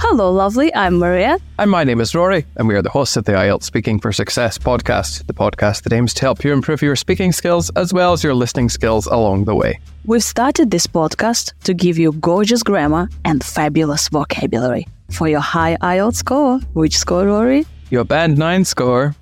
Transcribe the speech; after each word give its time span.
Hello, 0.00 0.32
lovely. 0.32 0.74
I'm 0.74 0.98
Maria. 0.98 1.38
And 1.56 1.70
my 1.70 1.84
name 1.84 2.00
is 2.00 2.12
Rory, 2.12 2.44
and 2.56 2.66
we 2.66 2.74
are 2.74 2.82
the 2.82 2.90
hosts 2.90 3.16
of 3.16 3.24
the 3.24 3.32
IELTS 3.32 3.62
Speaking 3.62 4.00
for 4.00 4.12
Success 4.12 4.58
podcast, 4.58 5.24
the 5.28 5.32
podcast 5.32 5.84
that 5.84 5.92
aims 5.92 6.12
to 6.14 6.22
help 6.22 6.42
you 6.42 6.52
improve 6.52 6.82
your 6.82 6.96
speaking 6.96 7.30
skills 7.30 7.70
as 7.76 7.92
well 7.92 8.14
as 8.14 8.24
your 8.24 8.34
listening 8.34 8.68
skills 8.68 9.06
along 9.06 9.44
the 9.44 9.54
way. 9.54 9.78
We've 10.06 10.24
started 10.24 10.72
this 10.72 10.88
podcast 10.88 11.52
to 11.62 11.72
give 11.72 11.98
you 11.98 12.10
gorgeous 12.14 12.64
grammar 12.64 13.08
and 13.24 13.44
fabulous 13.44 14.08
vocabulary 14.08 14.88
for 15.12 15.28
your 15.28 15.38
high 15.38 15.76
IELTS 15.80 16.16
score. 16.16 16.58
Which 16.72 16.98
score, 16.98 17.26
Rory? 17.26 17.64
Your 17.90 18.02
band 18.02 18.38
9 18.38 18.64
score. 18.64 19.14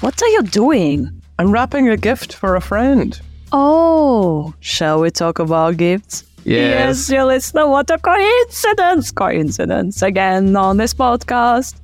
What 0.00 0.20
are 0.20 0.28
you 0.28 0.42
doing? 0.42 1.22
I'm 1.38 1.52
wrapping 1.52 1.88
a 1.88 1.96
gift 1.96 2.34
for 2.34 2.54
a 2.54 2.60
friend. 2.60 3.18
Oh, 3.56 4.52
shall 4.58 5.00
we 5.00 5.12
talk 5.12 5.38
about 5.38 5.76
gifts? 5.76 6.24
Yes. 6.42 7.08
Yes, 7.08 7.10
you 7.10 7.24
listener, 7.24 7.68
what 7.68 7.88
a 7.88 7.98
coincidence! 7.98 9.12
Coincidence 9.12 10.02
again 10.02 10.56
on 10.56 10.76
this 10.76 10.92
podcast. 10.92 11.80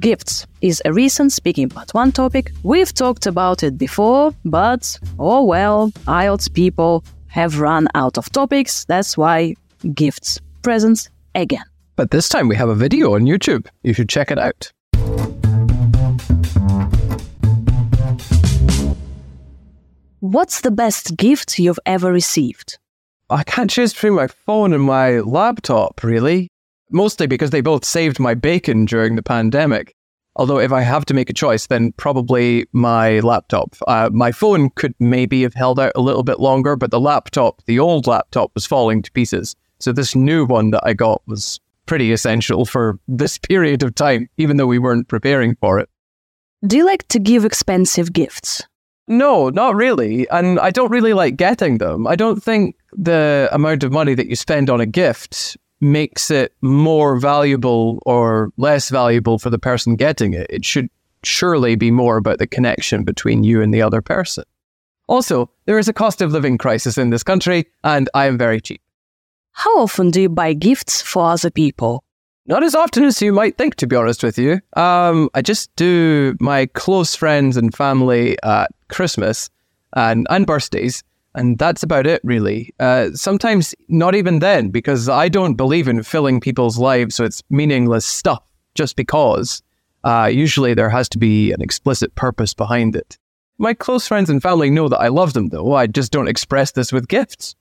Gifts 0.00 0.46
is 0.62 0.80
a 0.86 0.92
recent 0.94 1.30
speaking 1.30 1.68
part 1.68 1.92
one 1.92 2.12
topic. 2.12 2.52
We've 2.62 2.94
talked 2.94 3.26
about 3.26 3.62
it 3.62 3.76
before, 3.76 4.32
but 4.46 4.98
oh 5.18 5.44
well, 5.44 5.90
IELTS 6.06 6.50
people 6.50 7.04
have 7.26 7.60
run 7.60 7.88
out 7.94 8.16
of 8.16 8.32
topics. 8.32 8.86
That's 8.86 9.18
why 9.18 9.54
gifts, 9.92 10.40
presents 10.62 11.10
again. 11.34 11.64
But 11.94 12.10
this 12.10 12.26
time 12.30 12.48
we 12.48 12.56
have 12.56 12.70
a 12.70 12.74
video 12.74 13.16
on 13.16 13.26
YouTube. 13.26 13.66
You 13.82 13.92
should 13.92 14.08
check 14.08 14.30
it 14.30 14.38
out. 14.38 14.72
What's 20.32 20.62
the 20.62 20.70
best 20.70 21.18
gift 21.18 21.58
you've 21.58 21.78
ever 21.84 22.10
received? 22.10 22.78
I 23.28 23.44
can't 23.44 23.68
choose 23.68 23.92
between 23.92 24.14
my 24.14 24.28
phone 24.28 24.72
and 24.72 24.82
my 24.82 25.20
laptop, 25.20 26.02
really. 26.02 26.48
Mostly 26.90 27.26
because 27.26 27.50
they 27.50 27.60
both 27.60 27.84
saved 27.84 28.18
my 28.18 28.32
bacon 28.32 28.86
during 28.86 29.16
the 29.16 29.22
pandemic. 29.22 29.94
Although, 30.36 30.58
if 30.58 30.72
I 30.72 30.80
have 30.80 31.04
to 31.04 31.12
make 31.12 31.28
a 31.28 31.34
choice, 31.34 31.66
then 31.66 31.92
probably 31.98 32.64
my 32.72 33.20
laptop. 33.20 33.76
Uh, 33.86 34.08
my 34.10 34.32
phone 34.32 34.70
could 34.70 34.94
maybe 34.98 35.42
have 35.42 35.52
held 35.52 35.78
out 35.78 35.92
a 35.96 36.00
little 36.00 36.22
bit 36.22 36.40
longer, 36.40 36.76
but 36.76 36.90
the 36.90 36.98
laptop, 36.98 37.62
the 37.66 37.78
old 37.78 38.06
laptop, 38.06 38.52
was 38.54 38.64
falling 38.64 39.02
to 39.02 39.12
pieces. 39.12 39.54
So, 39.80 39.92
this 39.92 40.14
new 40.14 40.46
one 40.46 40.70
that 40.70 40.80
I 40.82 40.94
got 40.94 41.20
was 41.26 41.60
pretty 41.84 42.10
essential 42.10 42.64
for 42.64 42.98
this 43.06 43.36
period 43.36 43.82
of 43.82 43.94
time, 43.94 44.30
even 44.38 44.56
though 44.56 44.66
we 44.66 44.78
weren't 44.78 45.08
preparing 45.08 45.56
for 45.56 45.78
it. 45.78 45.90
Do 46.66 46.78
you 46.78 46.86
like 46.86 47.06
to 47.08 47.18
give 47.18 47.44
expensive 47.44 48.14
gifts? 48.14 48.62
No, 49.08 49.48
not 49.48 49.74
really. 49.74 50.28
And 50.30 50.58
I 50.60 50.70
don't 50.70 50.90
really 50.90 51.12
like 51.12 51.36
getting 51.36 51.78
them. 51.78 52.06
I 52.06 52.16
don't 52.16 52.42
think 52.42 52.76
the 52.92 53.48
amount 53.52 53.82
of 53.82 53.92
money 53.92 54.14
that 54.14 54.28
you 54.28 54.36
spend 54.36 54.70
on 54.70 54.80
a 54.80 54.86
gift 54.86 55.56
makes 55.80 56.30
it 56.30 56.54
more 56.62 57.18
valuable 57.18 58.00
or 58.06 58.52
less 58.56 58.88
valuable 58.88 59.38
for 59.38 59.50
the 59.50 59.58
person 59.58 59.96
getting 59.96 60.32
it. 60.32 60.46
It 60.48 60.64
should 60.64 60.88
surely 61.24 61.74
be 61.74 61.90
more 61.90 62.16
about 62.16 62.38
the 62.38 62.46
connection 62.46 63.04
between 63.04 63.42
you 63.44 63.60
and 63.60 63.74
the 63.74 63.82
other 63.82 64.00
person. 64.00 64.44
Also, 65.08 65.50
there 65.66 65.78
is 65.78 65.88
a 65.88 65.92
cost 65.92 66.22
of 66.22 66.32
living 66.32 66.56
crisis 66.56 66.96
in 66.96 67.10
this 67.10 67.24
country, 67.24 67.66
and 67.82 68.08
I 68.14 68.26
am 68.26 68.38
very 68.38 68.60
cheap. 68.60 68.80
How 69.52 69.80
often 69.80 70.10
do 70.10 70.22
you 70.22 70.28
buy 70.28 70.54
gifts 70.54 71.02
for 71.02 71.30
other 71.30 71.50
people? 71.50 72.04
Not 72.46 72.64
as 72.64 72.74
often 72.74 73.04
as 73.04 73.22
you 73.22 73.32
might 73.32 73.56
think, 73.56 73.76
to 73.76 73.86
be 73.86 73.94
honest 73.94 74.24
with 74.24 74.36
you. 74.36 74.60
Um, 74.76 75.30
I 75.34 75.42
just 75.42 75.74
do 75.76 76.36
my 76.40 76.66
close 76.66 77.14
friends 77.14 77.56
and 77.56 77.72
family 77.74 78.36
at 78.42 78.70
Christmas 78.88 79.48
and, 79.94 80.26
and 80.28 80.44
birthdays, 80.44 81.04
and 81.36 81.56
that's 81.56 81.84
about 81.84 82.06
it, 82.06 82.20
really. 82.24 82.74
Uh, 82.80 83.10
sometimes 83.14 83.76
not 83.88 84.16
even 84.16 84.40
then, 84.40 84.70
because 84.70 85.08
I 85.08 85.28
don't 85.28 85.54
believe 85.54 85.86
in 85.86 86.02
filling 86.02 86.40
people's 86.40 86.78
lives 86.78 87.20
with 87.20 87.40
meaningless 87.48 88.06
stuff 88.06 88.42
just 88.74 88.96
because. 88.96 89.62
Uh, 90.02 90.28
usually 90.32 90.74
there 90.74 90.90
has 90.90 91.08
to 91.10 91.18
be 91.18 91.52
an 91.52 91.62
explicit 91.62 92.12
purpose 92.16 92.54
behind 92.54 92.96
it. 92.96 93.18
My 93.58 93.72
close 93.72 94.08
friends 94.08 94.28
and 94.28 94.42
family 94.42 94.68
know 94.68 94.88
that 94.88 94.98
I 94.98 95.08
love 95.08 95.34
them, 95.34 95.50
though. 95.50 95.74
I 95.74 95.86
just 95.86 96.10
don't 96.10 96.26
express 96.26 96.72
this 96.72 96.92
with 96.92 97.06
gifts. 97.06 97.54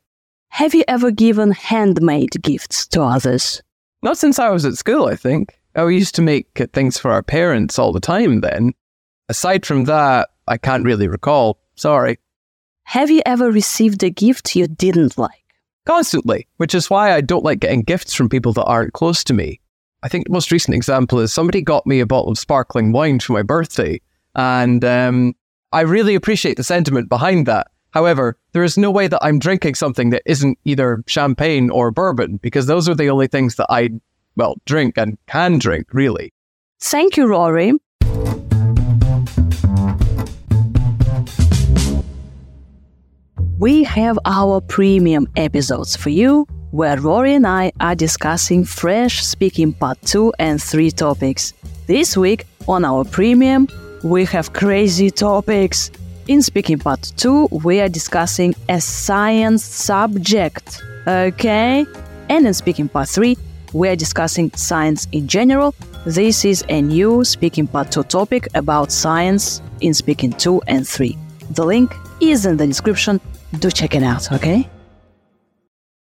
Have 0.50 0.74
you 0.74 0.84
ever 0.88 1.12
given 1.12 1.52
handmade 1.52 2.42
gifts 2.42 2.88
to 2.88 3.03
others? 3.03 3.62
Not 4.03 4.17
since 4.17 4.39
I 4.39 4.50
was 4.50 4.66
at 4.66 4.75
school, 4.75 5.06
I 5.07 5.16
think. 5.16 5.59
We 5.75 5.95
used 5.95 6.16
to 6.16 6.22
make 6.22 6.47
things 6.73 6.97
for 6.97 7.12
our 7.12 7.22
parents 7.23 7.79
all 7.79 7.91
the 7.91 8.00
time 8.00 8.41
then. 8.41 8.73
Aside 9.29 9.66
from 9.66 9.85
that, 9.85 10.29
I 10.47 10.57
can't 10.57 10.84
really 10.84 11.07
recall. 11.07 11.59
Sorry. 11.75 12.19
Have 12.84 13.09
you 13.09 13.22
ever 13.25 13.51
received 13.51 14.03
a 14.03 14.09
gift 14.09 14.56
you 14.56 14.67
didn't 14.67 15.17
like? 15.17 15.31
Constantly, 15.85 16.47
which 16.57 16.75
is 16.75 16.89
why 16.89 17.13
I 17.13 17.22
don't 17.22 17.45
like 17.45 17.59
getting 17.59 17.84
gifts 17.84 18.13
from 18.13 18.28
people 18.28 18.53
that 18.53 18.66
aren't 18.66 18.94
close 18.94 19.23
to 19.25 19.34
me. 19.34 19.59
I 20.03 20.09
think 20.09 20.25
the 20.25 20.33
most 20.33 20.51
recent 20.51 20.75
example 20.75 21.19
is 21.19 21.31
somebody 21.31 21.62
got 21.62 21.88
me 21.88 22.00
a 22.00 22.06
bottle 22.06 22.31
of 22.31 22.39
sparkling 22.39 22.91
wine 22.91 23.19
for 23.19 23.33
my 23.33 23.44
birthday, 23.44 24.01
and 24.35 24.83
um, 24.83 25.35
I 25.72 25.81
really 25.81 26.16
appreciate 26.16 26.57
the 26.57 26.63
sentiment 26.63 27.07
behind 27.07 27.45
that. 27.45 27.68
However, 27.91 28.38
there 28.53 28.63
is 28.63 28.78
no 28.78 28.90
way 28.90 29.07
that 29.07 29.19
I'm 29.22 29.38
drinking 29.38 29.75
something 29.75 30.12
that 30.12 30.22
isn't 30.25 30.57
either 30.63 31.03
champagne 31.07 31.69
or 31.69 31.91
bourbon, 31.91 32.38
because 32.38 32.66
those 32.66 32.88
are 32.88 32.96
the 32.96 33.09
only 33.09 33.28
things 33.28 33.56
that 33.56 33.68
I, 33.69 33.90
well, 34.38 34.56
drink 34.66 34.97
and 34.97 35.18
can 35.28 35.59
drink, 35.59 35.88
really. 35.94 36.31
Thank 36.80 37.18
you, 37.18 37.28
Rory. 37.28 37.74
We 43.59 43.84
have 43.84 44.18
our 44.25 44.62
premium 44.62 45.28
episodes 45.35 45.96
for 45.97 46.09
you, 46.09 46.47
where 46.72 46.97
Rory 47.00 47.34
and 47.35 47.46
I 47.46 47.74
are 47.81 47.94
discussing 47.94 48.63
fresh 48.63 49.24
speaking 49.24 49.74
part 49.74 50.01
2 50.03 50.34
and 50.40 50.63
3 50.63 50.91
topics. 50.91 51.53
This 51.88 52.16
week, 52.16 52.46
on 52.69 52.85
our 52.85 53.03
premium, 53.03 53.68
we 54.01 54.24
have 54.25 54.53
crazy 54.53 55.12
topics. 55.12 55.91
In 56.28 56.44
speaking 56.44 56.78
part 56.78 57.12
2, 57.18 57.48
we 57.64 57.82
are 57.82 57.90
discussing 57.90 58.54
a 58.70 58.80
science 58.80 59.66
subject, 59.66 60.84
okay? 61.08 61.86
And 62.30 62.46
in 62.46 62.54
speaking 62.54 62.88
part 62.88 63.09
3, 63.09 63.36
we 63.74 63.90
are 63.90 63.96
discussing 63.96 64.52
science 64.52 65.08
in 65.14 65.28
general. 65.28 65.74
This 66.06 66.46
is 66.46 66.64
a 66.70 66.80
new 66.81 67.24
speaking 67.24 67.66
part 67.66 67.92
2 67.92 68.04
topic 68.04 68.48
about 68.54 68.92
science 68.92 69.64
in 69.81 69.96
speaking 69.96 70.31
2 70.34 70.62
and 70.68 70.88
3. 70.88 71.18
The 71.52 71.66
link 71.66 71.96
is 72.20 72.46
in 72.46 72.56
the 72.56 72.68
description. 72.68 73.20
Do 73.60 73.72
check 73.72 73.96
it 73.96 74.04
out, 74.04 74.31
okay? 74.31 74.70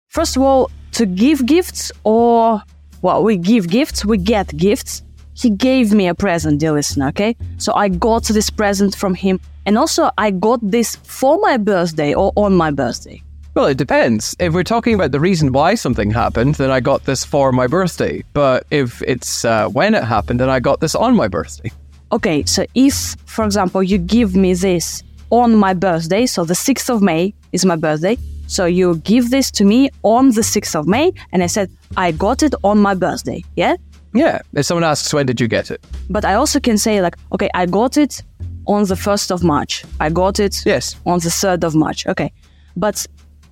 First 0.08 0.36
of 0.36 0.42
all, 0.42 0.72
to 0.94 1.06
give 1.06 1.46
gifts 1.46 1.92
or 2.04 2.64
well, 3.04 3.24
we 3.24 3.38
give 3.38 3.70
gifts, 3.70 4.04
we 4.04 4.18
get 4.18 4.58
gifts. 4.58 5.04
He 5.36 5.52
gave 5.52 5.94
me 5.94 6.08
a 6.08 6.16
present, 6.16 6.60
dear 6.60 6.72
listener, 6.72 7.10
okay? 7.10 7.36
So 7.58 7.72
I 7.74 7.90
got 7.90 8.24
this 8.24 8.50
present 8.50 8.96
from 8.96 9.14
him 9.14 9.40
and 9.68 9.78
also, 9.78 10.10
I 10.18 10.32
got 10.32 10.62
this 10.64 10.96
for 10.96 11.38
my 11.40 11.58
birthday 11.58 12.14
or 12.14 12.32
on 12.38 12.56
my 12.56 12.72
birthday. 12.72 13.22
Well, 13.54 13.66
it 13.66 13.78
depends. 13.78 14.34
If 14.40 14.54
we're 14.54 14.64
talking 14.64 14.94
about 14.94 15.12
the 15.12 15.20
reason 15.20 15.52
why 15.52 15.76
something 15.76 16.10
happened, 16.10 16.56
then 16.56 16.72
I 16.72 16.80
got 16.80 17.04
this 17.04 17.26
for 17.26 17.52
my 17.52 17.68
birthday. 17.68 18.24
But 18.32 18.66
if 18.72 19.02
it's 19.02 19.44
uh, 19.44 19.68
when 19.68 19.94
it 19.94 20.06
happened, 20.06 20.40
then 20.40 20.50
I 20.50 20.62
got 20.62 20.80
this 20.80 20.96
on 20.96 21.18
my 21.18 21.28
birthday. 21.28 21.70
Okay, 22.14 22.46
so 22.46 22.66
if, 22.76 23.18
for 23.26 23.44
example, 23.44 23.84
you 23.84 23.98
give 23.98 24.38
me 24.38 24.54
this 24.54 25.04
on 25.32 25.58
my 25.58 25.74
birthday, 25.74 26.26
so 26.26 26.46
the 26.46 26.54
6th 26.54 26.90
of 26.90 27.02
May 27.02 27.34
is 27.52 27.66
my 27.66 27.76
birthday, 27.76 28.18
so 28.48 28.64
you 28.64 28.96
give 29.00 29.32
this 29.32 29.52
to 29.52 29.66
me 29.66 29.90
on 30.04 30.30
the 30.30 30.44
6th 30.44 30.76
of 30.76 30.88
May, 30.88 31.12
and 31.34 31.44
I 31.44 31.48
said, 31.48 31.70
I 31.98 32.14
got 32.14 32.42
it 32.42 32.56
on 32.64 32.80
my 32.80 32.94
birthday, 32.94 33.44
yeah? 33.58 33.76
Yeah. 34.14 34.40
If 34.54 34.66
someone 34.66 34.86
asks, 34.86 35.14
when 35.14 35.26
did 35.26 35.42
you 35.42 35.50
get 35.50 35.70
it? 35.72 35.86
But 36.10 36.24
I 36.24 36.36
also 36.36 36.62
can 36.62 36.78
say, 36.78 37.02
like, 37.02 37.18
okay, 37.34 37.50
I 37.54 37.66
got 37.66 37.98
it 37.98 38.24
on 38.68 38.84
the 38.86 38.96
1st 38.96 39.32
of 39.32 39.44
March. 39.44 39.84
I 40.00 40.10
got 40.10 40.40
it 40.40 40.64
Yes. 40.66 40.96
on 41.06 41.20
the 41.20 41.30
3rd 41.30 41.64
of 41.64 41.74
March. 41.76 42.06
Okay. 42.08 42.32
But 42.76 43.06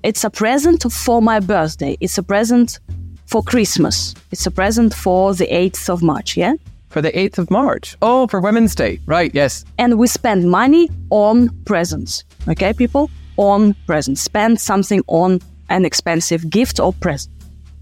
it's 0.03 0.23
a 0.23 0.29
present 0.29 0.83
for 0.91 1.21
my 1.21 1.39
birthday. 1.39 1.97
It's 1.99 2.17
a 2.17 2.23
present 2.23 2.79
for 3.25 3.41
Christmas. 3.43 4.13
It's 4.31 4.45
a 4.45 4.51
present 4.51 4.93
for 4.93 5.33
the 5.33 5.47
8th 5.51 5.89
of 5.89 6.01
March, 6.03 6.37
yeah? 6.37 6.53
For 6.89 7.01
the 7.01 7.11
8th 7.17 7.39
of 7.39 7.49
March. 7.49 7.97
Oh, 8.01 8.27
for 8.27 8.39
Women's 8.39 8.75
Day. 8.75 8.99
Right, 9.07 9.31
yes. 9.33 9.65
And 9.77 9.97
we 9.97 10.07
spend 10.07 10.49
money 10.49 10.89
on 11.09 11.49
presents. 11.65 12.23
Okay, 12.47 12.73
people? 12.73 13.09
On 13.37 13.73
presents. 13.87 14.21
Spend 14.21 14.61
something 14.61 15.01
on 15.07 15.39
an 15.69 15.85
expensive 15.85 16.49
gift 16.49 16.79
or 16.79 16.93
present. 16.93 17.33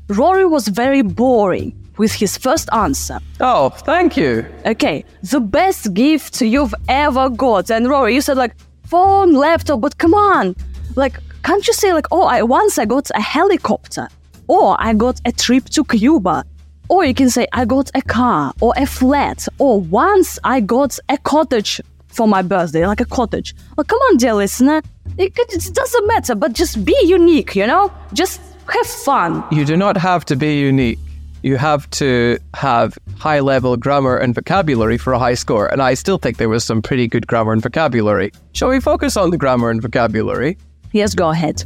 Rory 0.10 0.46
was 0.46 0.68
very 0.68 1.02
boring 1.02 1.74
with 1.98 2.14
his 2.14 2.38
first 2.38 2.70
answer. 2.74 3.20
Oh, 3.40 3.70
thank 3.70 4.18
you. 4.18 4.46
Okay, 4.66 5.06
the 5.22 5.40
best 5.40 5.94
gift 5.94 6.42
you've 6.42 6.74
ever 6.88 7.30
got. 7.30 7.70
And 7.70 7.88
Rory, 7.90 8.16
you 8.16 8.22
said 8.22 8.38
like 8.38 8.56
phone, 8.86 9.34
laptop, 9.34 9.82
but 9.82 9.98
come 9.98 10.14
on. 10.14 10.56
Like, 10.96 11.20
can't 11.44 11.66
you 11.68 11.74
say 11.74 11.94
like, 11.94 12.08
oh, 12.12 12.24
I 12.24 12.44
once 12.44 12.78
I 12.78 12.86
got 12.86 13.10
a 13.16 13.22
helicopter, 13.22 14.08
or 14.48 14.76
I 14.80 14.94
got 14.94 15.20
a 15.26 15.32
trip 15.32 15.66
to 15.70 15.84
Cuba, 15.84 16.46
or 16.90 17.06
you 17.06 17.14
can 17.14 17.30
say 17.30 17.48
I 17.54 17.66
got 17.66 17.90
a 17.96 18.02
car 18.02 18.54
or 18.62 18.74
a 18.78 18.86
flat, 18.86 19.48
or 19.58 19.80
once 19.80 20.40
I 20.44 20.60
got 20.60 21.00
a 21.10 21.18
cottage 21.18 21.82
for 22.08 22.28
my 22.28 22.42
birthday, 22.44 22.86
like 22.86 23.02
a 23.02 23.06
cottage. 23.06 23.56
Well, 23.76 23.86
come 23.86 24.00
on, 24.00 24.18
dear 24.18 24.36
listener, 24.36 24.82
It, 25.18 25.34
it 25.38 25.74
doesn't 25.74 26.08
matter, 26.08 26.36
but 26.36 26.54
just 26.54 26.84
be 26.86 26.98
unique, 27.04 27.56
you 27.56 27.68
know? 27.68 27.92
Just 28.14 28.42
have 28.68 28.88
fun. 28.88 29.44
You 29.52 29.66
do 29.66 29.78
not 29.78 29.98
have 29.98 30.26
to 30.26 30.36
be 30.36 30.60
unique. 30.60 31.00
You 31.44 31.58
have 31.58 31.90
to 31.92 32.40
have 32.54 32.98
high 33.18 33.42
level 33.42 33.76
grammar 33.76 34.16
and 34.16 34.34
vocabulary 34.34 34.98
for 34.98 35.12
a 35.12 35.20
high 35.20 35.34
score. 35.34 35.68
And 35.68 35.82
I 35.82 35.94
still 35.94 36.18
think 36.18 36.38
there 36.38 36.48
was 36.48 36.64
some 36.64 36.82
pretty 36.82 37.06
good 37.06 37.28
grammar 37.28 37.52
and 37.52 37.62
vocabulary. 37.62 38.32
Shall 38.54 38.70
we 38.70 38.80
focus 38.80 39.18
on 39.18 39.30
the 39.30 39.38
grammar 39.38 39.70
and 39.70 39.82
vocabulary? 39.82 40.58
Yes, 40.94 41.14
go 41.14 41.30
ahead. 41.30 41.66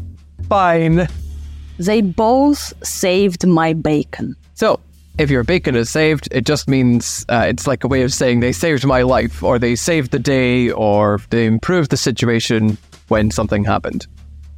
Fine. 0.49 1.07
They 1.77 2.01
both 2.01 2.73
saved 2.83 3.45
my 3.45 3.73
bacon. 3.73 4.35
So, 4.55 4.79
if 5.19 5.29
your 5.29 5.43
bacon 5.43 5.75
is 5.75 5.91
saved, 5.91 6.27
it 6.31 6.45
just 6.45 6.67
means 6.67 7.23
uh, 7.29 7.45
it's 7.47 7.67
like 7.67 7.83
a 7.83 7.87
way 7.87 8.01
of 8.01 8.11
saying 8.11 8.39
they 8.39 8.51
saved 8.51 8.83
my 8.83 9.03
life, 9.03 9.43
or 9.43 9.59
they 9.59 9.75
saved 9.75 10.11
the 10.11 10.19
day, 10.19 10.71
or 10.71 11.19
they 11.29 11.45
improved 11.45 11.91
the 11.91 11.97
situation 11.97 12.79
when 13.09 13.29
something 13.29 13.63
happened. 13.63 14.07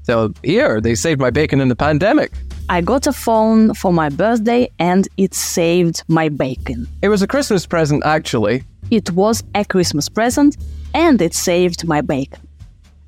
So, 0.10 0.34
here, 0.42 0.82
they 0.82 0.96
saved 0.96 1.22
my 1.22 1.30
bacon 1.30 1.62
in 1.62 1.68
the 1.68 1.76
pandemic. 1.76 2.32
I 2.68 2.82
got 2.82 3.06
a 3.06 3.14
phone 3.14 3.76
for 3.76 3.94
my 3.94 4.10
birthday 4.10 4.68
and 4.80 5.08
it 5.18 5.36
saved 5.36 6.02
my 6.08 6.30
bacon. 6.30 6.88
It 7.04 7.10
was 7.10 7.22
a 7.22 7.28
Christmas 7.28 7.68
present, 7.68 8.02
actually. 8.04 8.64
It 8.90 9.12
was 9.12 9.44
a 9.54 9.64
Christmas 9.64 10.10
present 10.10 10.58
and 10.96 11.22
it 11.22 11.36
saved 11.36 11.88
my 11.88 12.02
bacon. 12.02 12.42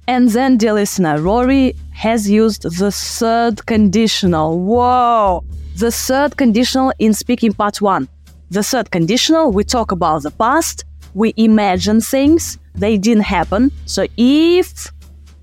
And 0.05 0.29
then, 0.29 0.57
dear 0.57 0.73
listener, 0.73 1.19
Rory 1.19 1.73
has 1.93 2.29
used 2.29 2.61
the 2.77 2.91
third 2.91 3.65
conditional. 3.65 4.59
Whoa! 4.59 5.43
The 5.77 5.89
third 5.89 6.37
conditional 6.37 6.93
in 6.99 7.15
speaking 7.15 7.51
part 7.51 7.81
one. 7.81 8.07
The 8.51 8.61
third 8.61 8.91
conditional, 8.91 9.51
we 9.51 9.63
talk 9.63 9.91
about 9.91 10.21
the 10.21 10.29
past, 10.29 10.85
we 11.15 11.33
imagine 11.35 11.99
things, 11.99 12.59
they 12.75 12.99
didn't 12.99 13.23
happen. 13.23 13.71
So 13.87 14.05
if, 14.17 14.91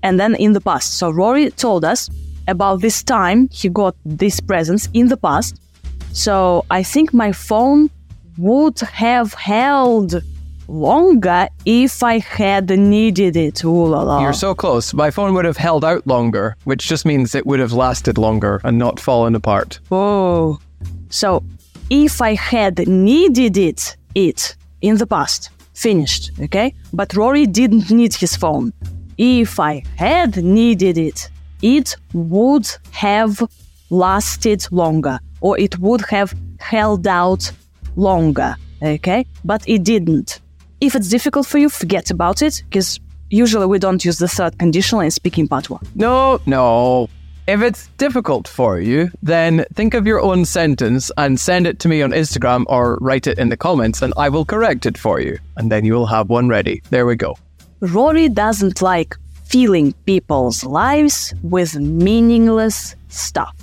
and 0.03 0.19
then 0.19 0.35
in 0.35 0.53
the 0.53 0.61
past. 0.61 0.97
So 0.97 1.09
Rory 1.09 1.51
told 1.51 1.85
us 1.85 2.09
about 2.47 2.81
this 2.81 3.03
time 3.03 3.49
he 3.51 3.69
got 3.69 3.95
these 4.05 4.39
presents 4.39 4.89
in 4.93 5.07
the 5.07 5.17
past. 5.17 5.61
So 6.13 6.65
I 6.71 6.83
think 6.83 7.13
my 7.13 7.31
phone 7.31 7.89
would 8.37 8.79
have 8.79 9.33
held 9.33 10.21
longer 10.67 11.47
if 11.65 12.03
I 12.03 12.19
had 12.19 12.69
needed 12.69 13.35
it. 13.35 13.63
Ooh 13.63 13.87
la 13.87 14.01
la. 14.03 14.21
You're 14.21 14.33
so 14.33 14.55
close. 14.55 14.93
My 14.93 15.11
phone 15.11 15.33
would 15.33 15.45
have 15.45 15.57
held 15.57 15.83
out 15.83 16.05
longer, 16.07 16.55
which 16.63 16.87
just 16.87 17.05
means 17.05 17.35
it 17.35 17.45
would 17.45 17.59
have 17.59 17.73
lasted 17.73 18.17
longer 18.17 18.61
and 18.63 18.77
not 18.77 18.99
fallen 18.99 19.35
apart. 19.35 19.79
Oh. 19.91 20.59
So 21.09 21.43
if 21.89 22.21
I 22.21 22.35
had 22.35 22.87
needed 22.87 23.57
it, 23.57 23.97
it 24.15 24.55
in 24.81 24.97
the 24.97 25.07
past, 25.07 25.49
finished, 25.73 26.31
okay? 26.39 26.73
But 26.93 27.15
Rory 27.15 27.45
didn't 27.45 27.89
need 27.89 28.13
his 28.13 28.35
phone. 28.35 28.71
If 29.19 29.59
I 29.59 29.83
had 29.97 30.41
needed 30.41 30.97
it, 30.97 31.29
it 31.61 31.93
would 32.13 32.69
have 32.91 33.43
lasted 33.89 34.65
longer 34.71 35.19
or 35.41 35.59
it 35.59 35.77
would 35.77 36.05
have 36.05 36.33
held 36.59 37.05
out 37.05 37.51
longer, 37.97 38.55
okay? 38.81 39.25
But 39.43 39.67
it 39.67 39.83
didn't. 39.83 40.39
If 40.79 40.95
it's 40.95 41.09
difficult 41.09 41.47
for 41.47 41.57
you, 41.57 41.67
forget 41.67 42.11
about 42.11 42.41
it 42.41 42.63
because 42.69 43.01
usually 43.29 43.65
we 43.65 43.77
don't 43.77 44.05
use 44.05 44.19
the 44.19 44.29
third 44.29 44.57
conditional 44.57 45.01
in 45.01 45.11
speaking 45.11 45.49
part 45.49 45.69
one. 45.69 45.85
No, 45.95 46.39
no. 46.45 47.09
If 47.45 47.61
it's 47.61 47.87
difficult 47.97 48.47
for 48.47 48.79
you, 48.79 49.11
then 49.21 49.65
think 49.73 49.95
of 49.95 50.07
your 50.07 50.21
own 50.21 50.45
sentence 50.45 51.11
and 51.17 51.37
send 51.37 51.67
it 51.67 51.79
to 51.79 51.89
me 51.89 52.01
on 52.01 52.11
Instagram 52.11 52.63
or 52.69 52.97
write 53.01 53.27
it 53.27 53.37
in 53.37 53.49
the 53.49 53.57
comments 53.57 54.01
and 54.01 54.13
I 54.15 54.29
will 54.29 54.45
correct 54.45 54.85
it 54.85 54.97
for 54.97 55.19
you. 55.19 55.39
And 55.57 55.69
then 55.69 55.83
you 55.83 55.93
will 55.93 56.05
have 56.05 56.29
one 56.29 56.47
ready. 56.47 56.81
There 56.89 57.05
we 57.05 57.17
go. 57.17 57.35
Rory 57.81 58.27
doesn't 58.29 58.81
like 58.81 59.15
filling 59.45 59.93
people's 60.05 60.63
lives 60.63 61.33
with 61.43 61.75
meaningless 61.75 62.95
stuff. 63.07 63.55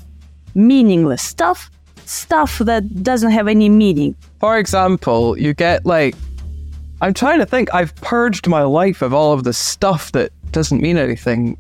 Meaningless 0.54 1.22
stuff, 1.22 1.70
stuff 2.06 2.58
that 2.58 3.02
doesn't 3.02 3.30
have 3.30 3.46
any 3.46 3.68
meaning. 3.68 4.14
For 4.40 4.58
example, 4.58 5.38
you 5.38 5.52
get 5.52 5.84
like, 5.84 6.14
I'm 7.02 7.12
trying 7.12 7.40
to 7.40 7.46
think, 7.46 7.72
I've 7.74 7.94
purged 7.96 8.48
my 8.48 8.62
life 8.62 9.02
of 9.02 9.12
all 9.12 9.32
of 9.32 9.44
the 9.44 9.52
stuff 9.52 10.12
that 10.12 10.32
doesn't 10.50 10.80
mean 10.80 10.96
anything. 10.96 11.58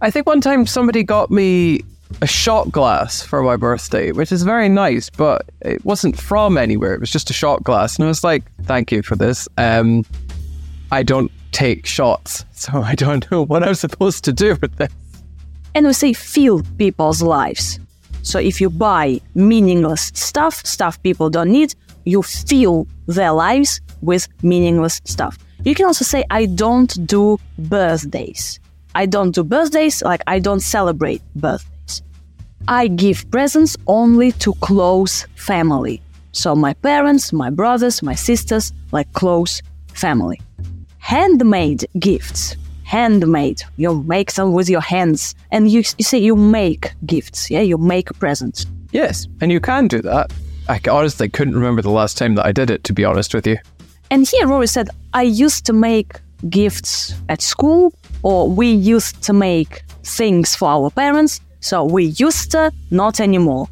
I 0.00 0.10
think 0.10 0.26
one 0.26 0.40
time 0.40 0.64
somebody 0.64 1.02
got 1.02 1.30
me 1.30 1.82
a 2.22 2.26
shot 2.26 2.72
glass 2.72 3.20
for 3.20 3.42
my 3.42 3.56
birthday, 3.56 4.12
which 4.12 4.32
is 4.32 4.42
very 4.44 4.70
nice, 4.70 5.10
but 5.10 5.42
it 5.60 5.84
wasn't 5.84 6.18
from 6.18 6.56
anywhere. 6.56 6.94
It 6.94 7.00
was 7.00 7.10
just 7.10 7.28
a 7.28 7.34
shot 7.34 7.62
glass. 7.64 7.96
And 7.96 8.06
I 8.06 8.08
was 8.08 8.24
like, 8.24 8.44
thank 8.62 8.90
you 8.90 9.02
for 9.02 9.14
this. 9.14 9.46
Um, 9.58 10.06
I 10.90 11.02
don't 11.02 11.30
take 11.58 11.84
shots, 11.86 12.44
so 12.52 12.82
I 12.82 12.94
don't 12.94 13.28
know 13.32 13.44
what 13.44 13.64
I'm 13.64 13.74
supposed 13.74 14.22
to 14.26 14.32
do 14.32 14.56
with 14.62 14.76
this. 14.76 14.92
And 15.74 15.86
we 15.86 15.92
say 15.92 16.12
fill 16.12 16.62
people's 16.78 17.20
lives. 17.20 17.80
So 18.22 18.38
if 18.38 18.60
you 18.60 18.70
buy 18.70 19.20
meaningless 19.34 20.12
stuff, 20.14 20.64
stuff 20.64 21.02
people 21.02 21.30
don't 21.30 21.50
need, 21.50 21.74
you 22.04 22.22
fill 22.22 22.86
their 23.08 23.32
lives 23.32 23.80
with 24.02 24.28
meaningless 24.44 25.00
stuff. 25.04 25.36
You 25.64 25.74
can 25.74 25.86
also 25.86 26.04
say, 26.04 26.22
I 26.30 26.46
don't 26.46 26.92
do 27.08 27.40
birthdays. 27.58 28.60
I 28.94 29.06
don't 29.06 29.32
do 29.34 29.42
birthdays, 29.42 30.00
like 30.02 30.22
I 30.28 30.38
don't 30.38 30.60
celebrate 30.60 31.22
birthdays. 31.34 32.02
I 32.68 32.86
give 32.86 33.28
presents 33.32 33.76
only 33.88 34.30
to 34.44 34.52
close 34.60 35.26
family. 35.34 36.00
So 36.30 36.54
my 36.54 36.74
parents, 36.74 37.32
my 37.32 37.50
brothers, 37.50 38.00
my 38.00 38.14
sisters, 38.14 38.72
like 38.92 39.12
close 39.12 39.60
family 39.92 40.40
handmade 41.08 41.86
gifts. 41.98 42.54
Handmade. 42.84 43.62
You 43.78 44.02
make 44.02 44.34
them 44.34 44.52
with 44.52 44.68
your 44.68 44.82
hands. 44.82 45.34
And 45.50 45.70
you, 45.70 45.82
you 45.96 46.04
say 46.04 46.18
you 46.18 46.36
make 46.36 46.92
gifts. 47.06 47.50
Yeah, 47.50 47.62
you 47.62 47.78
make 47.78 48.12
presents. 48.18 48.66
Yes, 48.92 49.26
and 49.40 49.50
you 49.50 49.58
can 49.58 49.88
do 49.88 50.02
that. 50.02 50.30
I 50.68 50.78
honestly 50.90 51.30
couldn't 51.30 51.54
remember 51.54 51.80
the 51.80 51.90
last 51.90 52.18
time 52.18 52.34
that 52.34 52.44
I 52.44 52.52
did 52.52 52.68
it, 52.68 52.84
to 52.84 52.92
be 52.92 53.06
honest 53.06 53.32
with 53.32 53.46
you. 53.46 53.56
And 54.10 54.28
here 54.28 54.46
Rory 54.46 54.66
said, 54.66 54.90
I 55.14 55.22
used 55.22 55.64
to 55.64 55.72
make 55.72 56.20
gifts 56.50 57.14
at 57.30 57.40
school, 57.40 57.94
or 58.22 58.46
we 58.50 58.70
used 58.70 59.22
to 59.22 59.32
make 59.32 59.84
things 60.02 60.54
for 60.54 60.68
our 60.68 60.90
parents. 60.90 61.40
So 61.60 61.86
we 61.86 62.12
used 62.18 62.50
to, 62.50 62.70
not 62.90 63.18
anymore. 63.18 63.66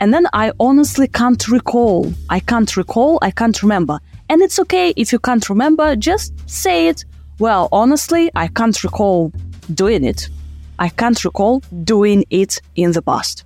And 0.00 0.12
then 0.12 0.26
I 0.32 0.50
honestly 0.58 1.06
can't 1.06 1.46
recall. 1.46 2.12
I 2.28 2.40
can't 2.40 2.76
recall, 2.76 3.20
I 3.22 3.30
can't 3.30 3.62
remember. 3.62 4.00
And 4.32 4.40
it's 4.40 4.58
okay 4.60 4.94
if 4.96 5.12
you 5.12 5.18
can't 5.18 5.46
remember, 5.50 5.94
just 5.94 6.32
say 6.48 6.88
it. 6.88 7.04
Well, 7.38 7.68
honestly, 7.70 8.30
I 8.34 8.48
can't 8.48 8.82
recall 8.82 9.30
doing 9.74 10.04
it. 10.04 10.30
I 10.78 10.88
can't 10.88 11.22
recall 11.22 11.60
doing 11.84 12.24
it 12.30 12.58
in 12.74 12.92
the 12.92 13.02
past. 13.02 13.44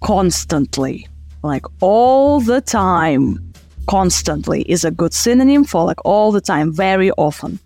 Constantly. 0.00 1.06
Like 1.42 1.66
all 1.82 2.40
the 2.40 2.62
time. 2.62 3.52
Constantly 3.86 4.62
is 4.62 4.82
a 4.82 4.90
good 4.90 5.12
synonym 5.12 5.62
for 5.62 5.84
like 5.84 6.02
all 6.06 6.32
the 6.32 6.40
time, 6.40 6.72
very 6.72 7.10
often. 7.18 7.58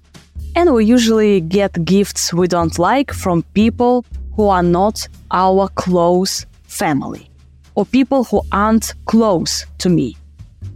And 0.57 0.75
we 0.75 0.85
usually 0.85 1.41
get 1.41 1.85
gifts 1.85 2.35
we 2.35 2.49
don't 2.49 2.77
like 2.77 3.12
from 3.12 3.45
people 3.55 4.05
who 4.35 4.49
are 4.49 4.65
not 4.65 5.07
our 5.31 5.69
close 5.77 6.45
family 6.65 7.31
or 7.77 7.87
people 7.87 8.25
who 8.25 8.43
aren't 8.50 8.95
close 9.05 9.65
to 9.79 9.88
me. 9.88 10.17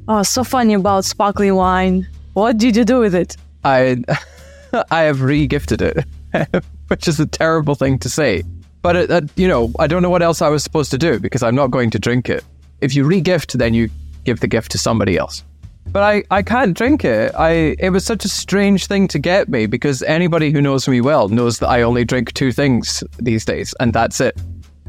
Oh, 0.08 0.22
so 0.22 0.42
funny 0.42 0.74
about 0.74 1.04
sparkling 1.04 1.54
wine. 1.54 2.08
What 2.34 2.58
did 2.58 2.76
you 2.76 2.84
do 2.84 2.98
with 2.98 3.14
it? 3.14 3.36
I, 3.64 4.02
I 4.90 5.02
have 5.02 5.22
re-gifted 5.22 5.82
it, 5.82 6.04
which 6.88 7.06
is 7.06 7.20
a 7.20 7.26
terrible 7.26 7.74
thing 7.74 7.98
to 8.00 8.08
say. 8.08 8.42
But 8.82 8.96
it, 8.96 9.10
uh, 9.10 9.20
you 9.36 9.46
know, 9.46 9.72
I 9.78 9.86
don't 9.86 10.02
know 10.02 10.10
what 10.10 10.22
else 10.22 10.42
I 10.42 10.48
was 10.48 10.64
supposed 10.64 10.90
to 10.90 10.98
do 10.98 11.20
because 11.20 11.42
I'm 11.42 11.54
not 11.54 11.70
going 11.70 11.90
to 11.90 11.98
drink 11.98 12.28
it. 12.28 12.44
If 12.80 12.96
you 12.96 13.04
re-gift, 13.04 13.56
then 13.58 13.74
you 13.74 13.88
give 14.24 14.40
the 14.40 14.48
gift 14.48 14.72
to 14.72 14.78
somebody 14.78 15.16
else. 15.16 15.44
But 15.86 16.02
I, 16.02 16.22
I 16.30 16.42
can't 16.42 16.76
drink 16.76 17.04
it. 17.04 17.34
I 17.34 17.76
it 17.78 17.90
was 17.90 18.04
such 18.04 18.24
a 18.24 18.28
strange 18.28 18.86
thing 18.86 19.08
to 19.08 19.18
get 19.18 19.48
me 19.48 19.66
because 19.66 20.02
anybody 20.02 20.50
who 20.50 20.62
knows 20.62 20.88
me 20.88 21.00
well 21.00 21.28
knows 21.28 21.58
that 21.58 21.68
I 21.68 21.82
only 21.82 22.04
drink 22.04 22.32
two 22.32 22.50
things 22.52 23.04
these 23.18 23.44
days, 23.44 23.74
and 23.78 23.92
that's 23.92 24.20
it. 24.20 24.40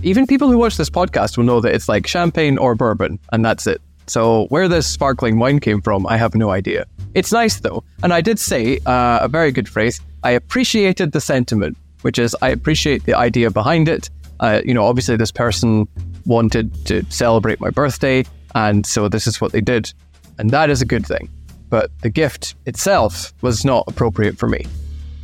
Even 0.02 0.28
people 0.28 0.50
who 0.50 0.58
watch 0.58 0.78
this 0.78 0.90
podcast 0.90 1.36
will 1.36 1.46
know 1.46 1.62
that 1.62 1.74
it's 1.74 1.90
like 1.90 2.08
champagne 2.08 2.58
or 2.58 2.76
bourbon, 2.76 3.20
and 3.32 3.44
that's 3.44 3.68
it. 3.68 3.82
So 4.08 4.46
where 4.46 4.68
this 4.68 4.88
sparkling 4.88 5.40
wine 5.40 5.60
came 5.60 5.82
from, 5.82 6.06
I 6.08 6.18
have 6.18 6.36
no 6.36 6.50
idea. 6.50 6.86
It's 7.14 7.32
nice 7.32 7.60
though, 7.60 7.84
and 8.02 8.14
I 8.14 8.22
did 8.22 8.40
say 8.40 8.80
uh, 8.86 9.20
a 9.22 9.28
very 9.28 9.52
good 9.52 9.70
phrase. 9.70 10.02
I 10.24 10.32
appreciated 10.32 11.12
the 11.12 11.22
sentiment, 11.22 11.78
which 12.02 12.18
is 12.18 12.36
I 12.42 12.50
appreciate 12.50 13.06
the 13.06 13.14
idea 13.14 13.52
behind 13.52 13.88
it. 13.88 14.10
Uh, 14.40 14.62
you 14.66 14.74
know, 14.74 14.86
obviously 14.86 15.16
this 15.16 15.32
person 15.32 15.88
wanted 16.26 16.74
to 16.86 17.06
celebrate 17.10 17.60
my 17.60 17.70
birthday, 17.70 18.26
and 18.56 18.86
so 18.86 19.08
this 19.08 19.28
is 19.28 19.40
what 19.40 19.52
they 19.52 19.62
did, 19.62 19.94
and 20.38 20.52
that 20.52 20.70
is 20.70 20.82
a 20.82 20.86
good 20.86 21.06
thing. 21.06 21.30
But 21.70 21.92
the 22.02 22.10
gift 22.10 22.56
itself 22.66 23.34
was 23.42 23.64
not 23.64 23.86
appropriate 23.88 24.38
for 24.38 24.48
me. 24.48 24.66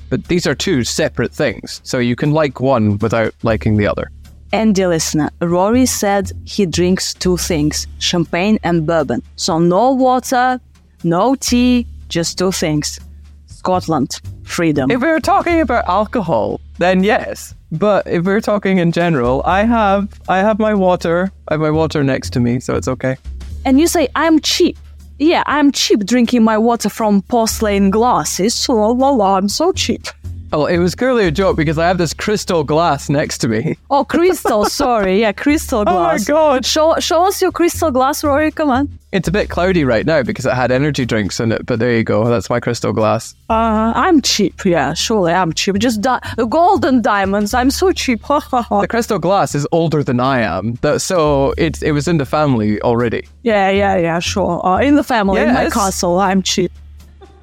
But 0.09 0.25
these 0.25 0.47
are 0.47 0.55
two 0.55 0.83
separate 0.83 1.31
things, 1.31 1.81
so 1.83 1.99
you 1.99 2.15
can 2.15 2.31
like 2.31 2.59
one 2.59 2.97
without 2.97 3.33
liking 3.43 3.77
the 3.77 3.87
other. 3.87 4.09
And 4.51 4.73
dear 4.73 4.87
listener, 4.87 5.29
Rory 5.41 5.85
said 5.85 6.31
he 6.45 6.65
drinks 6.65 7.13
two 7.13 7.37
things 7.37 7.85
champagne 7.99 8.57
and 8.63 8.85
bourbon. 8.85 9.21
So 9.35 9.59
no 9.59 9.91
water, 9.91 10.59
no 11.03 11.35
tea, 11.35 11.85
just 12.07 12.37
two 12.37 12.51
things. 12.51 12.99
Scotland, 13.45 14.19
freedom. 14.43 14.89
If 14.89 15.01
we 15.01 15.07
were 15.07 15.19
talking 15.19 15.59
about 15.59 15.87
alcohol, 15.87 16.59
then 16.79 17.03
yes. 17.03 17.53
But 17.71 18.07
if 18.07 18.25
we're 18.25 18.41
talking 18.41 18.79
in 18.79 18.91
general, 18.91 19.43
I 19.45 19.63
have 19.63 20.09
I 20.27 20.39
have 20.39 20.57
my 20.57 20.73
water. 20.73 21.31
I 21.49 21.53
have 21.53 21.61
my 21.61 21.71
water 21.71 22.03
next 22.03 22.31
to 22.33 22.39
me, 22.39 22.59
so 22.59 22.75
it's 22.75 22.87
okay. 22.87 23.17
And 23.65 23.79
you 23.79 23.87
say, 23.87 24.07
I'm 24.15 24.39
cheap. 24.39 24.77
Yeah, 25.19 25.43
I'm 25.45 25.71
cheap 25.71 26.05
drinking 26.05 26.43
my 26.43 26.57
water 26.57 26.89
from 26.89 27.21
porcelain 27.23 27.91
glasses. 27.91 28.67
La 28.69 28.87
la 28.87 29.09
la, 29.09 29.35
I'm 29.35 29.49
so 29.49 29.71
cheap. 29.73 30.07
Oh, 30.51 30.65
it 30.65 30.79
was 30.79 30.95
clearly 30.95 31.25
a 31.27 31.31
joke 31.31 31.57
because 31.57 31.77
I 31.77 31.87
have 31.87 31.99
this 31.99 32.11
crystal 32.13 32.63
glass 32.63 33.07
next 33.09 33.37
to 33.39 33.47
me. 33.47 33.77
Oh, 33.91 34.03
crystal, 34.03 34.65
sorry. 34.65 35.19
Yeah, 35.21 35.31
crystal 35.31 35.83
glass. 35.85 35.95
Oh 36.29 36.33
my 36.33 36.39
god. 36.39 36.65
Show, 36.65 36.95
show 36.99 37.27
us 37.27 37.41
your 37.41 37.51
crystal 37.51 37.91
glass, 37.91 38.23
Rory. 38.23 38.51
Come 38.51 38.69
on. 38.69 38.89
It's 39.11 39.27
a 39.27 39.31
bit 39.31 39.49
cloudy 39.49 39.83
right 39.83 40.05
now 40.05 40.21
because 40.23 40.45
it 40.45 40.53
had 40.53 40.71
energy 40.71 41.05
drinks 41.05 41.39
in 41.39 41.51
it, 41.51 41.65
but 41.65 41.79
there 41.79 41.95
you 41.97 42.03
go. 42.03 42.27
That's 42.29 42.49
my 42.49 42.59
crystal 42.59 42.93
glass. 42.93 43.33
Uh, 43.49 43.91
I'm 43.95 44.21
cheap. 44.21 44.63
Yeah, 44.65 44.93
surely 44.93 45.33
I'm 45.33 45.53
cheap. 45.53 45.77
Just 45.79 46.01
di- 46.01 46.19
golden 46.49 47.01
diamonds. 47.01 47.53
I'm 47.53 47.71
so 47.71 47.91
cheap. 47.91 48.21
The 48.27 48.87
crystal 48.89 49.17
glass 49.19 49.53
is 49.55 49.67
older 49.71 50.03
than 50.03 50.19
I 50.19 50.41
am, 50.41 50.77
so 50.99 51.53
it 51.57 51.81
it 51.83 51.91
was 51.91 52.07
in 52.07 52.17
the 52.17 52.25
family 52.25 52.79
already. 52.81 53.27
yeah, 53.43 53.69
yeah, 53.71 53.97
yeah, 53.97 54.19
sure. 54.19 54.65
Uh, 54.65 54.77
in 54.79 54.95
the 54.95 55.03
family, 55.03 55.41
in 55.41 55.53
my 55.53 55.69
castle, 55.69 56.19
I'm 56.19 56.41
cheap. 56.43 56.71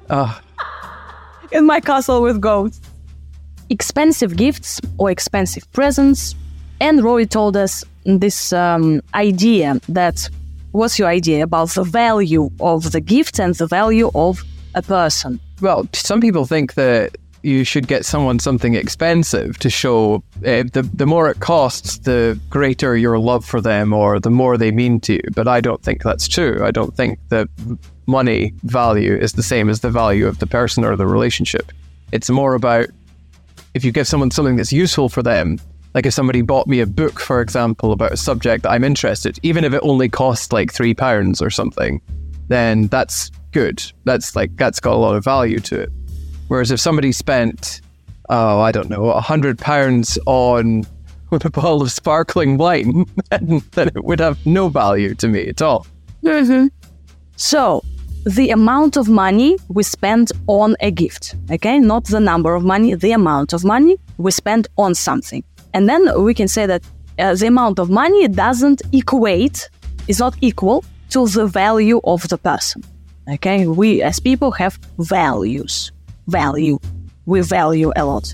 Ah, 0.09 0.41
In 1.51 1.65
my 1.65 1.79
castle 1.81 2.21
with 2.21 2.39
goats. 2.41 2.79
Expensive 3.69 4.35
gifts 4.35 4.79
or 4.97 5.11
expensive 5.11 5.71
presents. 5.73 6.35
And 6.79 7.03
Rory 7.03 7.25
told 7.25 7.57
us 7.57 7.83
this 8.05 8.53
um, 8.53 9.01
idea 9.13 9.79
that 9.89 10.29
what's 10.71 10.99
your 10.99 11.07
idea 11.07 11.43
about 11.43 11.69
the 11.69 11.83
value 11.83 12.49
of 12.59 12.91
the 12.91 13.01
gift 13.01 13.39
and 13.39 13.55
the 13.55 13.67
value 13.67 14.11
of 14.13 14.43
a 14.75 14.81
person? 14.81 15.39
well, 15.61 15.87
some 15.93 16.21
people 16.21 16.45
think 16.45 16.75
that 16.75 17.17
you 17.43 17.63
should 17.63 17.87
get 17.87 18.05
someone 18.05 18.39
something 18.39 18.73
expensive 18.73 19.57
to 19.59 19.69
show 19.69 20.15
uh, 20.39 20.63
the 20.73 20.89
the 20.93 21.05
more 21.05 21.29
it 21.29 21.39
costs, 21.39 21.99
the 21.99 22.39
greater 22.49 22.97
your 22.97 23.19
love 23.19 23.45
for 23.45 23.61
them 23.61 23.93
or 23.93 24.19
the 24.19 24.29
more 24.29 24.57
they 24.57 24.71
mean 24.71 24.99
to 24.99 25.13
you. 25.13 25.21
But 25.33 25.47
I 25.47 25.61
don't 25.61 25.81
think 25.81 26.03
that's 26.03 26.27
true. 26.27 26.63
I 26.63 26.71
don't 26.71 26.95
think 26.95 27.19
that 27.29 27.47
money 28.05 28.53
value 28.63 29.15
is 29.15 29.33
the 29.33 29.43
same 29.43 29.69
as 29.69 29.81
the 29.81 29.91
value 29.91 30.27
of 30.27 30.39
the 30.39 30.47
person 30.47 30.83
or 30.83 30.95
the 30.95 31.07
relationship. 31.07 31.71
It's 32.11 32.29
more 32.29 32.53
about 32.55 32.87
if 33.77 33.85
you 33.85 33.91
give 33.91 34.07
someone 34.07 34.31
something 34.31 34.55
that's 34.55 34.73
useful 34.73 35.07
for 35.07 35.23
them, 35.23 35.59
like 35.93 36.05
if 36.05 36.13
somebody 36.13 36.41
bought 36.41 36.67
me 36.67 36.79
a 36.79 36.85
book, 36.85 37.19
for 37.19 37.41
example, 37.41 37.91
about 37.91 38.11
a 38.11 38.17
subject 38.17 38.63
that 38.63 38.71
I'm 38.71 38.83
interested, 38.83 39.39
even 39.43 39.63
if 39.63 39.71
it 39.71 39.79
only 39.83 40.09
costs 40.09 40.51
like 40.51 40.73
three 40.73 40.93
pounds 40.93 41.41
or 41.41 41.49
something, 41.49 42.01
then 42.47 42.87
that's 42.87 43.31
good. 43.51 43.83
That's 44.03 44.35
like 44.35 44.55
that's 44.57 44.79
got 44.79 44.93
a 44.93 44.97
lot 44.97 45.15
of 45.15 45.23
value 45.23 45.59
to 45.59 45.79
it. 45.79 45.91
Whereas 46.47 46.71
if 46.71 46.79
somebody 46.79 47.11
spent, 47.11 47.81
oh, 48.29 48.59
I 48.59 48.71
don't 48.71 48.89
know, 48.89 49.05
a 49.11 49.21
hundred 49.21 49.59
pounds 49.59 50.17
on 50.25 50.83
a 51.31 51.49
bottle 51.49 51.83
of 51.83 51.91
sparkling 51.91 52.57
wine, 52.57 53.05
then, 53.29 53.61
then 53.73 53.89
it 53.89 54.03
would 54.03 54.19
have 54.19 54.43
no 54.45 54.69
value 54.69 55.13
to 55.15 55.27
me 55.27 55.47
at 55.47 55.61
all. 55.61 55.85
Mm-hmm. 56.23 56.67
So, 57.35 57.83
the 58.27 58.49
amount 58.49 58.97
of 58.97 59.07
money 59.07 59.57
we 59.69 59.83
spend 59.83 60.31
on 60.47 60.75
a 60.81 60.91
gift, 60.91 61.35
okay? 61.49 61.79
Not 61.79 62.05
the 62.05 62.19
number 62.19 62.55
of 62.55 62.63
money, 62.63 62.93
the 62.93 63.13
amount 63.13 63.53
of 63.53 63.63
money 63.63 63.97
we 64.17 64.31
spend 64.31 64.67
on 64.77 64.95
something. 64.95 65.43
And 65.73 65.87
then 65.87 66.21
we 66.21 66.33
can 66.33 66.47
say 66.47 66.65
that 66.65 66.83
uh, 67.19 67.35
the 67.35 67.47
amount 67.47 67.79
of 67.79 67.89
money 67.89 68.27
doesn't 68.27 68.81
equate, 68.91 69.69
is 70.07 70.19
not 70.19 70.35
equal 70.41 70.83
to 71.09 71.27
the 71.27 71.47
value 71.47 72.01
of 72.03 72.27
the 72.27 72.37
person. 72.37 72.83
Okay? 73.31 73.65
We 73.65 74.01
as 74.01 74.19
people 74.19 74.51
have 74.51 74.77
values. 74.99 75.91
Value. 76.27 76.79
We 77.25 77.41
value 77.41 77.91
a 77.95 78.03
lot. 78.03 78.33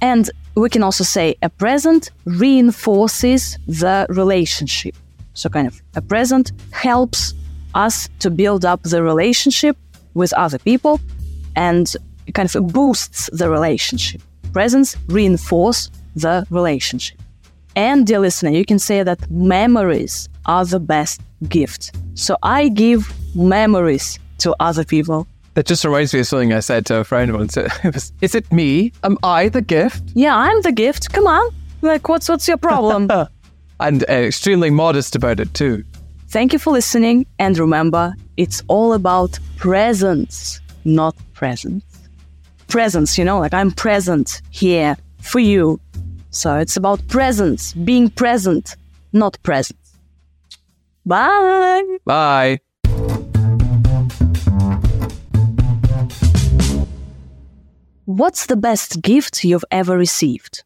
And 0.00 0.30
we 0.56 0.68
can 0.68 0.82
also 0.82 1.04
say 1.04 1.36
a 1.42 1.48
present 1.48 2.10
reinforces 2.24 3.56
the 3.68 4.06
relationship. 4.08 4.96
So, 5.34 5.48
kind 5.48 5.68
of, 5.68 5.80
a 5.94 6.02
present 6.02 6.50
helps 6.72 7.34
us 7.78 8.08
to 8.18 8.30
build 8.30 8.64
up 8.64 8.82
the 8.82 9.02
relationship 9.02 9.76
with 10.14 10.32
other 10.34 10.58
people 10.58 11.00
and 11.56 11.94
kind 12.34 12.54
of 12.54 12.72
boosts 12.72 13.30
the 13.32 13.48
relationship. 13.48 14.20
Presents 14.52 14.96
reinforce 15.08 15.90
the 16.16 16.46
relationship. 16.50 17.18
And, 17.76 18.06
dear 18.06 18.18
listener, 18.18 18.50
you 18.50 18.64
can 18.64 18.78
say 18.78 19.02
that 19.04 19.30
memories 19.30 20.28
are 20.46 20.64
the 20.64 20.80
best 20.80 21.20
gift. 21.48 21.94
So, 22.14 22.36
I 22.42 22.68
give 22.68 23.12
memories 23.36 24.18
to 24.38 24.54
other 24.58 24.84
people. 24.84 25.28
That 25.54 25.66
just 25.66 25.84
reminds 25.84 26.12
me 26.12 26.20
of 26.20 26.26
something 26.26 26.52
I 26.52 26.60
said 26.60 26.86
to 26.86 26.96
a 26.96 27.04
friend 27.04 27.36
once. 27.36 27.56
It 27.84 27.94
was, 27.94 28.12
Is 28.20 28.34
it 28.34 28.50
me? 28.52 28.92
Am 29.04 29.16
I 29.22 29.48
the 29.48 29.62
gift? 29.62 30.02
Yeah, 30.14 30.36
I'm 30.36 30.60
the 30.62 30.72
gift. 30.72 31.12
Come 31.12 31.26
on. 31.26 31.54
Like, 31.82 32.08
what's 32.08 32.28
what's 32.28 32.48
your 32.48 32.58
problem? 32.58 33.10
And 33.80 34.02
uh, 34.08 34.26
extremely 34.26 34.70
modest 34.70 35.14
about 35.14 35.38
it 35.38 35.54
too. 35.54 35.84
Thank 36.30 36.52
you 36.52 36.58
for 36.58 36.74
listening. 36.74 37.26
And 37.38 37.56
remember, 37.56 38.14
it's 38.36 38.62
all 38.68 38.92
about 38.92 39.38
presence, 39.56 40.60
not 40.84 41.16
presents. 41.32 41.86
Presence, 42.68 43.16
you 43.16 43.24
know, 43.24 43.38
like 43.38 43.54
I'm 43.54 43.70
present 43.70 44.42
here 44.50 44.94
for 45.22 45.38
you. 45.38 45.80
So 46.28 46.58
it's 46.58 46.76
about 46.76 47.06
presence, 47.08 47.72
being 47.72 48.10
present, 48.10 48.76
not 49.14 49.38
presents. 49.42 49.96
Bye. 51.06 51.96
Bye. 52.04 52.58
What's 58.04 58.46
the 58.46 58.56
best 58.56 59.00
gift 59.00 59.44
you've 59.44 59.64
ever 59.70 59.96
received? 59.96 60.62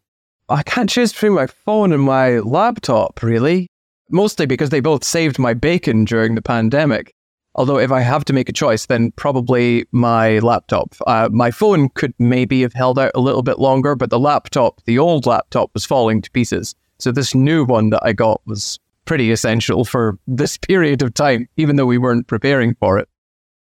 I 0.49 0.65
can't 0.65 0.91
choose 0.91 1.13
between 1.13 1.35
my 1.35 1.47
phone 1.47 1.93
and 1.93 2.03
my 2.03 2.41
laptop, 2.41 3.23
really. 3.23 3.69
Mostly 4.13 4.47
because 4.47 4.71
they 4.71 4.81
both 4.81 5.03
saved 5.03 5.39
my 5.39 5.55
bacon 5.55 6.05
during 6.05 6.35
the 6.35 6.43
pandemic. 6.43 7.15
Although, 7.55 7.79
if 7.79 7.91
I 7.91 8.01
have 8.01 8.25
to 8.27 8.33
make 8.33 8.49
a 8.49 8.53
choice, 8.53 8.87
then 8.87 9.11
probably 9.13 9.87
my 9.93 10.39
laptop. 10.39 10.95
Uh, 11.07 11.29
my 11.33 11.51
phone 11.51 11.89
could 11.91 12.15
maybe 12.19 12.63
have 12.63 12.73
held 12.73 12.99
out 12.99 13.13
a 13.15 13.21
little 13.21 13.43
bit 13.43 13.59
longer, 13.59 13.95
but 13.95 14.11
the 14.11 14.19
laptop, 14.19 14.83
the 14.85 14.99
old 14.99 15.27
laptop, 15.27 15.71
was 15.75 15.85
falling 15.85 16.23
to 16.23 16.31
pieces. 16.31 16.75
So, 16.99 17.13
this 17.13 17.35
new 17.35 17.65
one 17.65 17.91
that 17.91 18.01
I 18.03 18.13
got 18.13 18.41
was 18.47 18.79
pretty 19.05 19.33
essential 19.33 19.85
for 19.85 20.19
this 20.27 20.57
period 20.57 21.03
of 21.03 21.13
time, 21.13 21.49
even 21.57 21.77
though 21.77 21.87
we 21.87 21.99
weren't 21.99 22.27
preparing 22.27 22.75
for 22.77 22.99
it. 22.99 23.09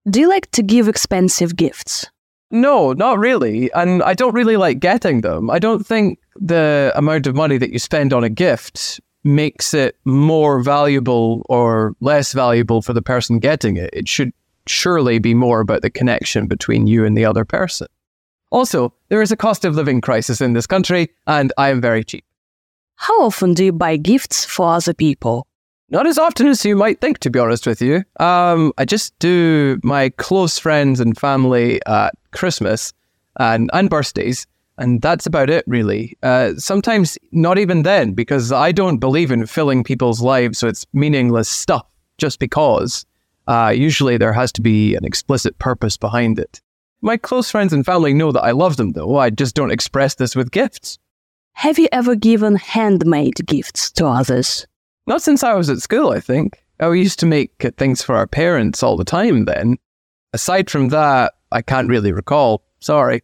Do 0.08 0.20
you 0.20 0.28
like 0.28 0.50
to 0.52 0.62
give 0.62 0.88
expensive 0.88 1.56
gifts? 1.56 2.06
No, 2.50 2.92
not 2.92 3.18
really. 3.18 3.72
And 3.72 4.02
I 4.02 4.14
don't 4.14 4.34
really 4.34 4.56
like 4.56 4.78
getting 4.78 5.22
them. 5.22 5.50
I 5.50 5.58
don't 5.58 5.84
think 5.84 6.20
the 6.36 6.92
amount 6.94 7.26
of 7.26 7.34
money 7.34 7.58
that 7.58 7.72
you 7.72 7.78
spend 7.78 8.12
on 8.12 8.22
a 8.22 8.28
gift 8.28 9.00
makes 9.26 9.74
it 9.74 9.96
more 10.04 10.60
valuable 10.60 11.44
or 11.48 11.94
less 12.00 12.32
valuable 12.32 12.80
for 12.80 12.92
the 12.92 13.02
person 13.02 13.38
getting 13.38 13.76
it. 13.76 13.90
It 13.92 14.08
should 14.08 14.32
surely 14.66 15.18
be 15.18 15.34
more 15.34 15.60
about 15.60 15.82
the 15.82 15.90
connection 15.90 16.46
between 16.46 16.86
you 16.86 17.04
and 17.04 17.16
the 17.16 17.24
other 17.24 17.44
person. 17.44 17.88
Also, 18.50 18.94
there 19.08 19.20
is 19.20 19.32
a 19.32 19.36
cost 19.36 19.64
of 19.64 19.74
living 19.74 20.00
crisis 20.00 20.40
in 20.40 20.52
this 20.52 20.66
country, 20.66 21.10
and 21.26 21.52
I 21.58 21.70
am 21.70 21.80
very 21.80 22.04
cheap. 22.04 22.24
How 22.94 23.22
often 23.22 23.54
do 23.54 23.64
you 23.64 23.72
buy 23.72 23.96
gifts 23.96 24.44
for 24.44 24.74
other 24.74 24.94
people? 24.94 25.46
Not 25.90 26.06
as 26.06 26.18
often 26.18 26.48
as 26.48 26.64
you 26.64 26.74
might 26.74 27.00
think, 27.00 27.18
to 27.18 27.30
be 27.30 27.38
honest 27.38 27.66
with 27.66 27.82
you. 27.82 28.04
Um, 28.18 28.72
I 28.78 28.84
just 28.84 29.16
do 29.18 29.78
my 29.82 30.08
close 30.10 30.58
friends 30.58 31.00
and 31.00 31.18
family 31.18 31.80
at 31.86 32.14
Christmas 32.32 32.92
and, 33.38 33.70
and 33.72 33.90
birthdays, 33.90 34.46
and 34.78 35.00
that's 35.00 35.26
about 35.26 35.50
it, 35.50 35.64
really. 35.66 36.16
Uh, 36.22 36.52
sometimes 36.56 37.18
not 37.32 37.58
even 37.58 37.82
then, 37.82 38.12
because 38.12 38.52
I 38.52 38.72
don't 38.72 38.98
believe 38.98 39.30
in 39.30 39.46
filling 39.46 39.84
people's 39.84 40.20
lives 40.20 40.62
with 40.62 40.84
meaningless 40.92 41.48
stuff 41.48 41.86
just 42.18 42.38
because. 42.38 43.06
Uh, 43.48 43.72
usually 43.74 44.16
there 44.16 44.32
has 44.32 44.52
to 44.52 44.60
be 44.60 44.94
an 44.94 45.04
explicit 45.04 45.58
purpose 45.58 45.96
behind 45.96 46.38
it. 46.38 46.60
My 47.00 47.16
close 47.16 47.50
friends 47.50 47.72
and 47.72 47.86
family 47.86 48.12
know 48.12 48.32
that 48.32 48.42
I 48.42 48.50
love 48.50 48.76
them, 48.76 48.92
though. 48.92 49.16
I 49.16 49.30
just 49.30 49.54
don't 49.54 49.70
express 49.70 50.14
this 50.14 50.34
with 50.34 50.50
gifts. 50.50 50.98
Have 51.52 51.78
you 51.78 51.88
ever 51.92 52.14
given 52.16 52.56
handmade 52.56 53.46
gifts 53.46 53.90
to 53.92 54.06
others? 54.06 54.66
Not 55.06 55.22
since 55.22 55.42
I 55.42 55.54
was 55.54 55.70
at 55.70 55.78
school, 55.78 56.10
I 56.10 56.20
think. 56.20 56.62
I 56.80 56.92
used 56.92 57.18
to 57.20 57.26
make 57.26 57.52
things 57.78 58.02
for 58.02 58.16
our 58.16 58.26
parents 58.26 58.82
all 58.82 58.96
the 58.96 59.04
time 59.04 59.44
then. 59.46 59.78
Aside 60.32 60.68
from 60.68 60.88
that, 60.88 61.34
I 61.52 61.62
can't 61.62 61.88
really 61.88 62.12
recall. 62.12 62.62
Sorry. 62.80 63.22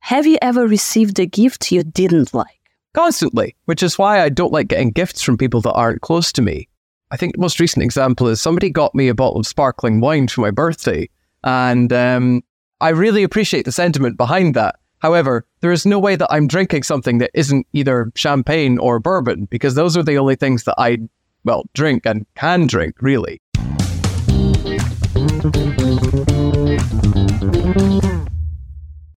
Have 0.00 0.26
you 0.26 0.38
ever 0.42 0.66
received 0.66 1.20
a 1.20 1.26
gift 1.26 1.70
you 1.70 1.84
didn't 1.84 2.34
like? 2.34 2.58
Constantly, 2.94 3.54
which 3.66 3.82
is 3.82 3.98
why 3.98 4.22
I 4.22 4.28
don't 4.28 4.52
like 4.52 4.66
getting 4.68 4.90
gifts 4.90 5.22
from 5.22 5.36
people 5.36 5.60
that 5.60 5.74
aren't 5.74 6.00
close 6.00 6.32
to 6.32 6.42
me. 6.42 6.68
I 7.12 7.16
think 7.16 7.34
the 7.34 7.40
most 7.40 7.60
recent 7.60 7.84
example 7.84 8.26
is 8.26 8.40
somebody 8.40 8.70
got 8.70 8.94
me 8.94 9.08
a 9.08 9.14
bottle 9.14 9.40
of 9.40 9.46
sparkling 9.46 10.00
wine 10.00 10.26
for 10.26 10.40
my 10.40 10.50
birthday, 10.50 11.08
and 11.44 11.92
um, 11.92 12.42
I 12.80 12.88
really 12.88 13.22
appreciate 13.22 13.66
the 13.66 13.72
sentiment 13.72 14.16
behind 14.16 14.54
that. 14.54 14.76
However, 14.98 15.46
there 15.60 15.70
is 15.70 15.86
no 15.86 15.98
way 15.98 16.16
that 16.16 16.32
I'm 16.32 16.48
drinking 16.48 16.82
something 16.82 17.18
that 17.18 17.30
isn't 17.34 17.66
either 17.72 18.10
champagne 18.16 18.78
or 18.78 18.98
bourbon, 18.98 19.44
because 19.44 19.74
those 19.74 19.96
are 19.96 20.02
the 20.02 20.18
only 20.18 20.34
things 20.34 20.64
that 20.64 20.74
I, 20.78 20.98
well, 21.44 21.64
drink 21.74 22.06
and 22.06 22.26
can 22.34 22.66
drink, 22.66 22.96
really. 23.00 23.40